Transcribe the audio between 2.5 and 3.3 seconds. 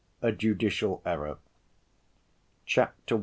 Chapter I.